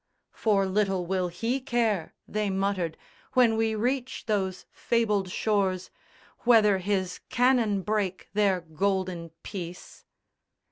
"For 0.31 0.65
little 0.65 1.05
will 1.05 1.27
he 1.27 1.59
care," 1.61 2.15
They 2.27 2.49
muttered, 2.49 2.97
"when 3.33 3.55
we 3.55 3.75
reach 3.75 4.25
those 4.25 4.65
fabled 4.71 5.29
shores, 5.29 5.91
Whether 6.39 6.79
his 6.79 7.19
cannon 7.29 7.83
break 7.83 8.27
their 8.33 8.61
golden 8.61 9.29
peace." 9.43 10.03